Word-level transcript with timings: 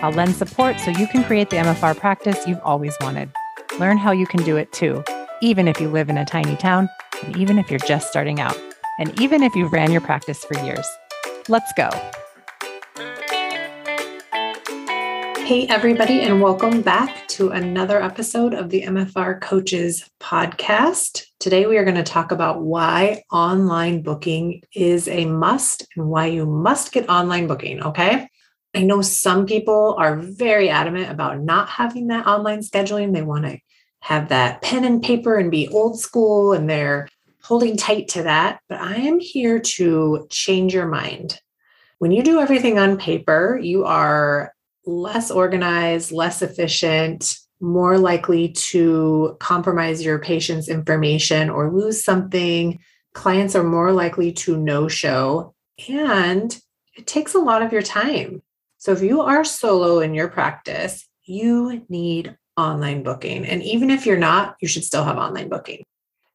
I'll 0.00 0.12
lend 0.12 0.36
support 0.36 0.78
so 0.78 0.92
you 0.92 1.08
can 1.08 1.24
create 1.24 1.50
the 1.50 1.56
MFR 1.56 1.96
practice 1.96 2.46
you've 2.46 2.60
always 2.62 2.94
wanted. 3.00 3.32
Learn 3.80 3.98
how 3.98 4.12
you 4.12 4.28
can 4.28 4.44
do 4.44 4.56
it 4.56 4.70
too, 4.70 5.02
even 5.42 5.66
if 5.66 5.80
you 5.80 5.88
live 5.88 6.08
in 6.08 6.16
a 6.16 6.24
tiny 6.24 6.54
town, 6.54 6.88
and 7.24 7.36
even 7.36 7.58
if 7.58 7.68
you're 7.68 7.80
just 7.80 8.08
starting 8.08 8.38
out, 8.38 8.56
and 9.00 9.20
even 9.20 9.42
if 9.42 9.56
you've 9.56 9.72
ran 9.72 9.90
your 9.90 10.00
practice 10.00 10.44
for 10.44 10.56
years. 10.64 10.86
Let's 11.48 11.72
go. 11.72 11.90
Hey, 15.44 15.66
everybody, 15.66 16.20
and 16.20 16.40
welcome 16.40 16.80
back 16.80 17.26
to 17.28 17.50
another 17.50 18.00
episode 18.00 18.54
of 18.54 18.70
the 18.70 18.82
MFR 18.82 19.40
Coaches 19.40 20.08
podcast. 20.20 21.24
Today, 21.40 21.66
we 21.66 21.76
are 21.76 21.84
going 21.84 21.96
to 21.96 22.04
talk 22.04 22.30
about 22.30 22.62
why 22.62 23.24
online 23.32 24.02
booking 24.02 24.62
is 24.74 25.08
a 25.08 25.24
must 25.24 25.88
and 25.96 26.06
why 26.06 26.26
you 26.26 26.46
must 26.46 26.92
get 26.92 27.08
online 27.08 27.48
booking. 27.48 27.82
Okay. 27.82 28.28
I 28.74 28.82
know 28.82 29.02
some 29.02 29.46
people 29.46 29.96
are 29.98 30.16
very 30.16 30.68
adamant 30.68 31.10
about 31.10 31.40
not 31.40 31.68
having 31.68 32.08
that 32.08 32.26
online 32.26 32.60
scheduling. 32.60 33.12
They 33.12 33.22
want 33.22 33.44
to 33.46 33.58
have 34.00 34.28
that 34.28 34.62
pen 34.62 34.84
and 34.84 35.02
paper 35.02 35.36
and 35.36 35.50
be 35.50 35.68
old 35.68 35.98
school, 35.98 36.52
and 36.52 36.68
they're 36.68 37.08
holding 37.42 37.76
tight 37.76 38.08
to 38.08 38.24
that. 38.24 38.60
But 38.68 38.80
I 38.80 38.96
am 38.96 39.20
here 39.20 39.58
to 39.58 40.26
change 40.30 40.74
your 40.74 40.86
mind. 40.86 41.40
When 41.98 42.12
you 42.12 42.22
do 42.22 42.40
everything 42.40 42.78
on 42.78 42.98
paper, 42.98 43.58
you 43.60 43.84
are 43.84 44.52
less 44.86 45.30
organized, 45.30 46.12
less 46.12 46.42
efficient, 46.42 47.38
more 47.60 47.98
likely 47.98 48.50
to 48.50 49.36
compromise 49.40 50.04
your 50.04 50.18
patient's 50.18 50.68
information 50.68 51.50
or 51.50 51.72
lose 51.72 52.04
something. 52.04 52.78
Clients 53.14 53.56
are 53.56 53.64
more 53.64 53.92
likely 53.92 54.32
to 54.32 54.56
no 54.56 54.86
show, 54.86 55.54
and 55.88 56.56
it 56.96 57.06
takes 57.06 57.34
a 57.34 57.40
lot 57.40 57.62
of 57.62 57.72
your 57.72 57.82
time. 57.82 58.42
So, 58.78 58.92
if 58.92 59.02
you 59.02 59.20
are 59.20 59.44
solo 59.44 60.00
in 60.00 60.14
your 60.14 60.28
practice, 60.28 61.06
you 61.24 61.84
need 61.88 62.36
online 62.56 63.02
booking. 63.02 63.44
And 63.44 63.62
even 63.62 63.90
if 63.90 64.06
you're 64.06 64.16
not, 64.16 64.56
you 64.60 64.68
should 64.68 64.84
still 64.84 65.04
have 65.04 65.18
online 65.18 65.48
booking. 65.48 65.84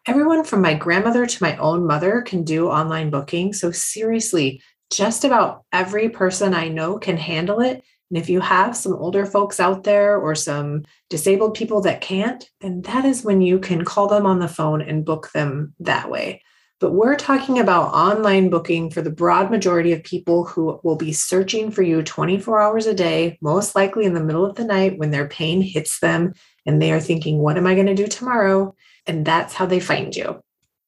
Everyone 0.05 0.43
from 0.43 0.61
my 0.61 0.73
grandmother 0.73 1.25
to 1.25 1.43
my 1.43 1.55
own 1.57 1.87
mother 1.87 2.21
can 2.21 2.43
do 2.43 2.67
online 2.67 3.09
booking. 3.09 3.53
So, 3.53 3.71
seriously, 3.71 4.61
just 4.91 5.23
about 5.23 5.63
every 5.71 6.09
person 6.09 6.53
I 6.53 6.67
know 6.67 6.99
can 6.99 7.17
handle 7.17 7.61
it. 7.61 7.81
And 8.09 8.17
if 8.17 8.29
you 8.29 8.41
have 8.41 8.75
some 8.75 8.93
older 8.93 9.25
folks 9.25 9.59
out 9.59 9.85
there 9.85 10.17
or 10.17 10.35
some 10.35 10.83
disabled 11.09 11.55
people 11.55 11.81
that 11.81 12.01
can't, 12.01 12.47
then 12.61 12.81
that 12.81 13.05
is 13.05 13.23
when 13.23 13.41
you 13.41 13.57
can 13.57 13.85
call 13.85 14.07
them 14.07 14.25
on 14.25 14.39
the 14.39 14.47
phone 14.47 14.81
and 14.81 15.05
book 15.05 15.31
them 15.33 15.73
that 15.79 16.11
way. 16.11 16.43
But 16.83 16.95
we're 16.95 17.15
talking 17.15 17.59
about 17.59 17.93
online 17.93 18.49
booking 18.49 18.89
for 18.89 19.01
the 19.01 19.09
broad 19.09 19.49
majority 19.49 19.93
of 19.93 20.03
people 20.03 20.43
who 20.43 20.81
will 20.83 20.97
be 20.97 21.13
searching 21.13 21.71
for 21.71 21.81
you 21.81 22.03
24 22.03 22.59
hours 22.59 22.87
a 22.87 22.93
day, 22.93 23.37
most 23.39 23.73
likely 23.73 24.03
in 24.03 24.13
the 24.13 24.19
middle 24.19 24.45
of 24.45 24.57
the 24.57 24.65
night 24.65 24.97
when 24.97 25.09
their 25.09 25.29
pain 25.29 25.61
hits 25.61 26.01
them 26.01 26.33
and 26.65 26.81
they 26.81 26.91
are 26.91 26.99
thinking, 26.99 27.37
What 27.37 27.55
am 27.55 27.67
I 27.67 27.75
going 27.75 27.85
to 27.85 27.95
do 27.95 28.05
tomorrow? 28.05 28.75
And 29.07 29.25
that's 29.25 29.53
how 29.53 29.65
they 29.65 29.79
find 29.79 30.13
you. 30.13 30.41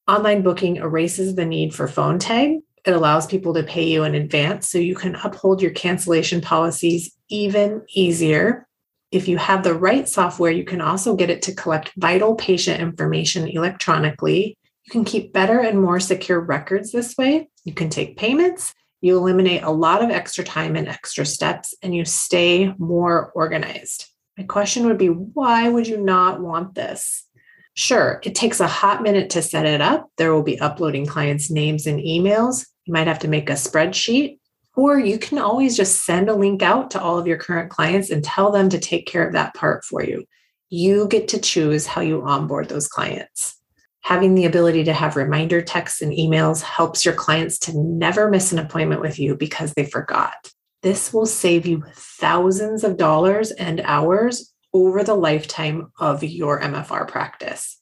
Online 0.05 0.41
booking 0.41 0.75
erases 0.75 1.35
the 1.35 1.45
need 1.45 1.73
for 1.73 1.87
phone 1.87 2.19
tag 2.19 2.57
it 2.85 2.93
allows 2.93 3.25
people 3.25 3.53
to 3.53 3.63
pay 3.63 3.87
you 3.87 4.03
in 4.03 4.15
advance 4.15 4.67
so 4.67 4.77
you 4.77 4.95
can 4.95 5.15
uphold 5.23 5.61
your 5.61 5.71
cancellation 5.71 6.41
policies 6.41 7.15
even 7.29 7.83
easier. 7.95 8.67
If 9.11 9.29
you 9.29 9.37
have 9.37 9.63
the 9.63 9.73
right 9.73 10.09
software, 10.09 10.51
you 10.51 10.65
can 10.65 10.81
also 10.81 11.15
get 11.15 11.29
it 11.29 11.41
to 11.43 11.55
collect 11.55 11.93
vital 11.95 12.35
patient 12.35 12.81
information 12.81 13.47
electronically. 13.47 14.57
You 14.85 14.91
can 14.91 15.03
keep 15.03 15.33
better 15.33 15.59
and 15.59 15.81
more 15.81 15.99
secure 15.99 16.39
records 16.39 16.91
this 16.91 17.17
way. 17.17 17.49
You 17.63 17.73
can 17.73 17.89
take 17.89 18.17
payments. 18.17 18.73
You 19.01 19.17
eliminate 19.17 19.63
a 19.63 19.71
lot 19.71 20.03
of 20.03 20.09
extra 20.09 20.43
time 20.43 20.75
and 20.75 20.87
extra 20.87 21.25
steps, 21.25 21.73
and 21.81 21.95
you 21.95 22.05
stay 22.05 22.73
more 22.77 23.31
organized. 23.35 24.07
My 24.37 24.43
question 24.43 24.85
would 24.85 24.97
be 24.97 25.07
why 25.07 25.69
would 25.69 25.87
you 25.87 25.97
not 25.97 26.41
want 26.41 26.75
this? 26.75 27.25
Sure, 27.73 28.21
it 28.23 28.35
takes 28.35 28.59
a 28.59 28.67
hot 28.67 29.03
minute 29.03 29.29
to 29.31 29.41
set 29.41 29.65
it 29.65 29.81
up. 29.81 30.09
There 30.17 30.33
will 30.33 30.43
be 30.43 30.59
uploading 30.59 31.05
clients' 31.05 31.51
names 31.51 31.87
and 31.87 31.99
emails. 31.99 32.65
You 32.85 32.93
might 32.93 33.07
have 33.07 33.19
to 33.19 33.27
make 33.27 33.49
a 33.49 33.53
spreadsheet, 33.53 34.39
or 34.75 34.99
you 34.99 35.17
can 35.17 35.39
always 35.39 35.75
just 35.75 36.05
send 36.05 36.29
a 36.29 36.35
link 36.35 36.61
out 36.61 36.91
to 36.91 37.01
all 37.01 37.17
of 37.17 37.27
your 37.27 37.37
current 37.37 37.69
clients 37.69 38.09
and 38.09 38.23
tell 38.23 38.51
them 38.51 38.69
to 38.69 38.79
take 38.79 39.07
care 39.07 39.25
of 39.25 39.33
that 39.33 39.53
part 39.55 39.83
for 39.83 40.03
you. 40.03 40.25
You 40.69 41.07
get 41.07 41.27
to 41.29 41.39
choose 41.39 41.85
how 41.85 42.01
you 42.01 42.23
onboard 42.23 42.69
those 42.69 42.87
clients. 42.87 43.55
Having 44.05 44.35
the 44.35 44.45
ability 44.45 44.83
to 44.83 44.93
have 44.93 45.15
reminder 45.15 45.63
texts 45.63 45.99
and 45.99 46.13
emails 46.13 46.61
helps 46.61 47.03
your 47.03 47.15
clients 47.15 47.57
to 47.57 47.75
never 47.75 48.29
miss 48.29 48.51
an 48.51 48.59
appointment 48.59 49.01
with 49.01 49.17
you 49.17 49.35
because 49.35 49.73
they 49.73 49.83
forgot. 49.83 50.51
This 50.83 51.11
will 51.11 51.25
save 51.25 51.65
you 51.65 51.83
thousands 51.95 52.83
of 52.83 52.97
dollars 52.97 53.49
and 53.49 53.81
hours 53.83 54.53
over 54.75 55.03
the 55.03 55.15
lifetime 55.15 55.91
of 55.99 56.23
your 56.23 56.61
MFR 56.61 57.07
practice. 57.07 57.79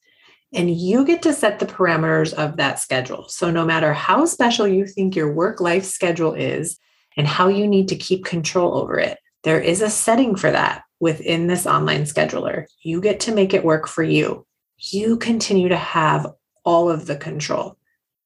And 0.54 0.72
you 0.72 1.04
get 1.04 1.24
to 1.24 1.34
set 1.34 1.60
the 1.60 1.66
parameters 1.66 2.34
of 2.34 2.56
that 2.56 2.80
schedule. 2.80 3.28
So, 3.28 3.52
no 3.52 3.66
matter 3.66 3.92
how 3.92 4.24
special 4.24 4.66
you 4.66 4.88
think 4.88 5.18
your 5.18 5.34
work 5.34 5.60
life 5.60 5.84
schedule 5.84 6.36
is 6.36 6.80
and 7.18 7.28
how 7.28 7.50
you 7.50 7.68
need 7.68 7.90
to 7.90 7.98
keep 7.98 8.24
control 8.24 8.78
over 8.78 8.98
it, 8.98 9.18
there 9.44 9.60
is 9.60 9.82
a 9.82 9.90
setting 9.90 10.38
for 10.38 10.52
that 10.52 10.84
within 11.02 11.48
this 11.48 11.68
online 11.68 12.04
scheduler. 12.04 12.64
You 12.82 13.02
get 13.02 13.20
to 13.22 13.36
make 13.36 13.54
it 13.54 13.66
work 13.66 13.90
for 13.90 14.04
you. 14.04 14.46
You 14.78 15.18
continue 15.18 15.70
to 15.70 15.78
have 15.78 16.28
all 16.64 16.90
of 16.90 17.06
the 17.06 17.16
control, 17.16 17.78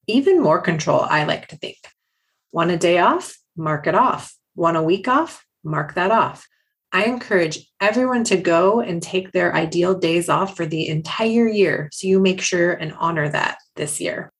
even 0.06 0.40
more 0.40 0.60
control, 0.60 1.00
I 1.00 1.24
like 1.24 1.48
to 1.48 1.56
think. 1.56 1.76
Want 2.52 2.70
a 2.70 2.76
day 2.76 2.98
off? 2.98 3.36
Mark 3.56 3.86
it 3.86 3.94
off. 3.94 4.34
Want 4.54 4.76
a 4.76 4.82
week 4.82 5.06
off? 5.06 5.44
Mark 5.62 5.94
that 5.94 6.10
off. 6.10 6.46
I 6.90 7.04
encourage 7.04 7.68
everyone 7.80 8.24
to 8.24 8.38
go 8.38 8.80
and 8.80 9.02
take 9.02 9.32
their 9.32 9.54
ideal 9.54 9.98
days 9.98 10.30
off 10.30 10.56
for 10.56 10.64
the 10.64 10.88
entire 10.88 11.46
year 11.46 11.90
so 11.92 12.06
you 12.06 12.18
make 12.18 12.40
sure 12.40 12.72
and 12.72 12.94
honor 12.94 13.28
that 13.28 13.58
this 13.76 14.00
year. 14.00 14.32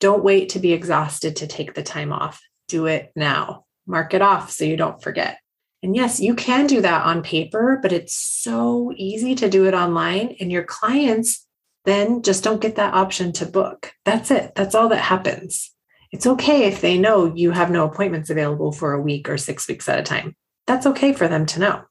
Don't 0.00 0.24
wait 0.24 0.50
to 0.50 0.58
be 0.58 0.72
exhausted 0.72 1.36
to 1.36 1.46
take 1.46 1.74
the 1.74 1.82
time 1.82 2.12
off. 2.12 2.40
Do 2.68 2.86
it 2.86 3.12
now. 3.14 3.66
Mark 3.86 4.14
it 4.14 4.22
off 4.22 4.50
so 4.50 4.64
you 4.64 4.76
don't 4.76 5.02
forget. 5.02 5.38
And 5.84 5.94
yes, 5.94 6.18
you 6.18 6.34
can 6.34 6.66
do 6.66 6.80
that 6.80 7.04
on 7.04 7.22
paper, 7.22 7.78
but 7.80 7.92
it's 7.92 8.16
so 8.16 8.92
easy 8.96 9.36
to 9.36 9.48
do 9.48 9.66
it 9.66 9.74
online. 9.74 10.34
And 10.40 10.50
your 10.50 10.64
clients 10.64 11.46
then 11.84 12.22
just 12.22 12.42
don't 12.42 12.60
get 12.60 12.74
that 12.76 12.94
option 12.94 13.32
to 13.34 13.46
book. 13.46 13.92
That's 14.04 14.32
it. 14.32 14.56
That's 14.56 14.74
all 14.74 14.88
that 14.88 14.96
happens. 14.96 15.70
It's 16.10 16.26
okay 16.26 16.64
if 16.64 16.80
they 16.80 16.98
know 16.98 17.32
you 17.32 17.52
have 17.52 17.70
no 17.70 17.84
appointments 17.84 18.30
available 18.30 18.72
for 18.72 18.94
a 18.94 19.00
week 19.00 19.28
or 19.28 19.38
six 19.38 19.68
weeks 19.68 19.88
at 19.88 20.00
a 20.00 20.02
time 20.02 20.34
that's 20.66 20.86
okay 20.86 21.12
for 21.12 21.28
them 21.28 21.46
to 21.46 21.60
know. 21.60 21.84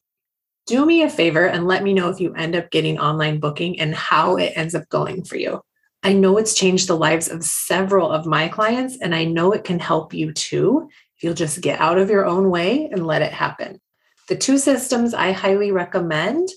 Do 0.65 0.85
me 0.85 1.03
a 1.03 1.09
favor 1.09 1.45
and 1.45 1.67
let 1.67 1.83
me 1.83 1.93
know 1.93 2.09
if 2.09 2.19
you 2.19 2.33
end 2.33 2.55
up 2.55 2.71
getting 2.71 2.99
online 2.99 3.39
booking 3.39 3.79
and 3.79 3.93
how 3.93 4.37
it 4.37 4.53
ends 4.55 4.73
up 4.73 4.87
going 4.89 5.23
for 5.23 5.35
you. 5.35 5.61
I 6.03 6.13
know 6.13 6.37
it's 6.37 6.55
changed 6.55 6.87
the 6.87 6.97
lives 6.97 7.29
of 7.29 7.43
several 7.43 8.11
of 8.11 8.25
my 8.25 8.49
clients, 8.49 8.97
and 9.01 9.15
I 9.15 9.23
know 9.23 9.53
it 9.53 9.63
can 9.63 9.79
help 9.79 10.13
you 10.13 10.33
too 10.33 10.89
you'll 11.23 11.34
just 11.34 11.61
get 11.61 11.79
out 11.79 11.97
of 11.97 12.09
your 12.09 12.25
own 12.25 12.50
way 12.50 12.89
and 12.91 13.07
let 13.07 13.22
it 13.22 13.31
happen. 13.31 13.79
The 14.29 14.36
two 14.36 14.57
systems 14.57 15.13
I 15.13 15.31
highly 15.31 15.71
recommend 15.71 16.50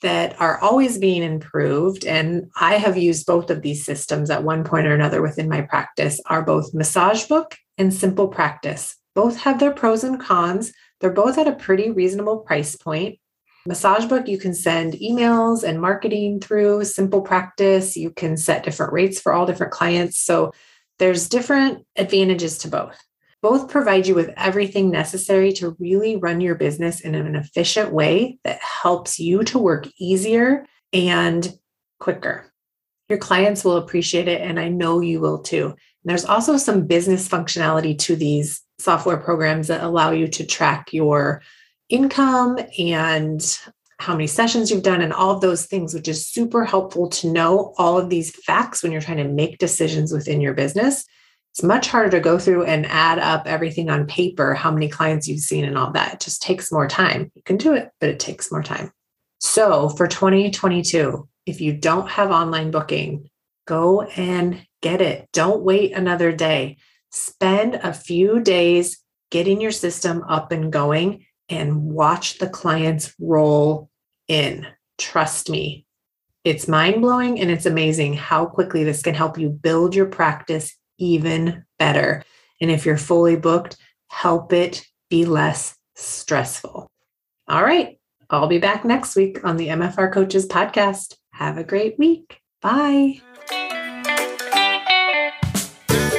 that 0.00 0.40
are 0.40 0.58
always 0.58 0.98
being 0.98 1.22
improved, 1.22 2.04
and 2.04 2.50
I 2.60 2.74
have 2.74 2.96
used 2.96 3.26
both 3.26 3.50
of 3.50 3.62
these 3.62 3.84
systems 3.84 4.30
at 4.30 4.42
one 4.42 4.64
point 4.64 4.86
or 4.86 4.94
another 4.94 5.22
within 5.22 5.48
my 5.48 5.62
practice, 5.62 6.20
are 6.26 6.42
both 6.42 6.72
MassageBook 6.72 7.54
and 7.78 7.92
SimplePractice. 7.92 8.94
Both 9.14 9.38
have 9.40 9.60
their 9.60 9.72
pros 9.72 10.02
and 10.02 10.20
cons, 10.20 10.72
they're 11.00 11.10
both 11.10 11.38
at 11.38 11.48
a 11.48 11.52
pretty 11.52 11.90
reasonable 11.90 12.38
price 12.38 12.76
point. 12.76 13.18
MassageBook, 13.68 14.26
you 14.26 14.38
can 14.38 14.54
send 14.54 14.94
emails 14.94 15.62
and 15.62 15.80
marketing 15.80 16.40
through 16.40 16.80
SimplePractice. 16.80 17.94
You 17.94 18.10
can 18.10 18.36
set 18.36 18.64
different 18.64 18.92
rates 18.92 19.20
for 19.20 19.32
all 19.32 19.46
different 19.46 19.72
clients. 19.72 20.20
So 20.20 20.52
there's 20.98 21.28
different 21.28 21.86
advantages 21.96 22.58
to 22.58 22.68
both. 22.68 22.98
Both 23.42 23.68
provide 23.68 24.06
you 24.06 24.14
with 24.14 24.30
everything 24.36 24.90
necessary 24.90 25.52
to 25.54 25.76
really 25.80 26.16
run 26.16 26.40
your 26.40 26.54
business 26.54 27.00
in 27.00 27.16
an 27.16 27.34
efficient 27.34 27.92
way 27.92 28.38
that 28.44 28.60
helps 28.60 29.18
you 29.18 29.42
to 29.44 29.58
work 29.58 29.88
easier 29.98 30.64
and 30.92 31.52
quicker. 31.98 32.52
Your 33.08 33.18
clients 33.18 33.64
will 33.64 33.78
appreciate 33.78 34.28
it, 34.28 34.40
and 34.40 34.60
I 34.60 34.68
know 34.68 35.00
you 35.00 35.20
will 35.20 35.40
too. 35.40 35.66
And 35.66 35.76
there's 36.04 36.24
also 36.24 36.56
some 36.56 36.86
business 36.86 37.28
functionality 37.28 37.98
to 38.00 38.14
these 38.14 38.62
software 38.78 39.16
programs 39.16 39.66
that 39.68 39.82
allow 39.82 40.12
you 40.12 40.28
to 40.28 40.46
track 40.46 40.92
your 40.92 41.42
income 41.88 42.58
and 42.78 43.58
how 43.98 44.14
many 44.14 44.26
sessions 44.26 44.70
you've 44.70 44.82
done, 44.82 45.00
and 45.00 45.12
all 45.12 45.32
of 45.32 45.40
those 45.40 45.66
things, 45.66 45.94
which 45.94 46.08
is 46.08 46.26
super 46.26 46.64
helpful 46.64 47.08
to 47.08 47.30
know 47.32 47.74
all 47.76 47.98
of 47.98 48.08
these 48.08 48.34
facts 48.44 48.82
when 48.82 48.92
you're 48.92 49.00
trying 49.00 49.16
to 49.16 49.24
make 49.24 49.58
decisions 49.58 50.12
within 50.12 50.40
your 50.40 50.54
business. 50.54 51.04
It's 51.52 51.62
much 51.62 51.88
harder 51.88 52.10
to 52.12 52.20
go 52.20 52.38
through 52.38 52.64
and 52.64 52.86
add 52.86 53.18
up 53.18 53.46
everything 53.46 53.90
on 53.90 54.06
paper, 54.06 54.54
how 54.54 54.70
many 54.70 54.88
clients 54.88 55.28
you've 55.28 55.40
seen, 55.40 55.66
and 55.66 55.76
all 55.76 55.92
that. 55.92 56.14
It 56.14 56.20
just 56.20 56.40
takes 56.40 56.72
more 56.72 56.88
time. 56.88 57.30
You 57.34 57.42
can 57.42 57.58
do 57.58 57.74
it, 57.74 57.90
but 58.00 58.08
it 58.08 58.18
takes 58.18 58.50
more 58.50 58.62
time. 58.62 58.90
So 59.38 59.90
for 59.90 60.06
2022, 60.06 61.28
if 61.44 61.60
you 61.60 61.74
don't 61.74 62.08
have 62.08 62.30
online 62.30 62.70
booking, 62.70 63.28
go 63.66 64.00
and 64.00 64.66
get 64.80 65.02
it. 65.02 65.28
Don't 65.34 65.62
wait 65.62 65.92
another 65.92 66.32
day. 66.32 66.78
Spend 67.10 67.74
a 67.74 67.92
few 67.92 68.40
days 68.40 69.02
getting 69.30 69.60
your 69.60 69.72
system 69.72 70.24
up 70.26 70.52
and 70.52 70.72
going 70.72 71.26
and 71.50 71.82
watch 71.82 72.38
the 72.38 72.48
clients 72.48 73.12
roll 73.20 73.90
in. 74.26 74.66
Trust 74.96 75.50
me, 75.50 75.84
it's 76.44 76.66
mind 76.66 77.02
blowing 77.02 77.38
and 77.38 77.50
it's 77.50 77.66
amazing 77.66 78.14
how 78.14 78.46
quickly 78.46 78.84
this 78.84 79.02
can 79.02 79.14
help 79.14 79.36
you 79.36 79.50
build 79.50 79.94
your 79.94 80.06
practice 80.06 80.74
even 80.98 81.64
better. 81.78 82.22
And 82.60 82.70
if 82.70 82.86
you're 82.86 82.96
fully 82.96 83.36
booked, 83.36 83.76
help 84.08 84.52
it 84.52 84.84
be 85.10 85.24
less 85.24 85.76
stressful. 85.96 86.90
All 87.48 87.64
right. 87.64 87.98
I'll 88.30 88.46
be 88.46 88.58
back 88.58 88.84
next 88.84 89.14
week 89.14 89.44
on 89.44 89.58
the 89.58 89.68
MFR 89.68 90.12
Coaches 90.12 90.46
podcast. 90.46 91.16
Have 91.32 91.58
a 91.58 91.64
great 91.64 91.98
week. 91.98 92.40
Bye. 92.62 93.20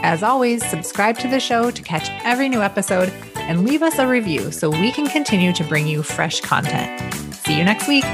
As 0.06 0.24
always, 0.24 0.66
subscribe 0.66 1.18
to 1.18 1.28
the 1.28 1.42
show 1.42 1.70
to 1.70 1.82
catch 1.82 2.08
every 2.24 2.48
new 2.48 2.62
episode 2.62 3.10
and 3.36 3.66
leave 3.66 3.84
us 3.84 4.00
a 4.00 4.08
review 4.08 4.54
so 4.54 4.70
we 4.70 4.90
can 4.90 5.08
continue 5.08 5.52
to 5.52 5.66
bring 5.66 5.86
you 5.86 6.02
fresh 6.02 6.40
content. 6.40 7.14
See 7.34 7.58
you 7.58 7.66
next 7.66 7.90
week. 7.90 8.06